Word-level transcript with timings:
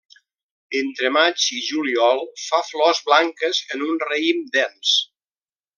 Entre 0.79 1.11
maig 1.17 1.45
i 1.57 1.61
juliol 1.65 2.23
fa 2.45 2.63
flors 2.71 3.05
blanques 3.11 3.61
en 3.77 3.87
un 3.91 4.03
raïm 4.09 4.45
dens. 4.57 4.97